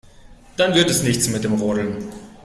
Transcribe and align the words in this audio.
Dann 0.57 0.73
wird 0.73 0.89
es 0.89 1.03
nichts 1.03 1.27
mit 1.29 1.43
dem 1.43 1.53
Rodeln. 1.61 2.11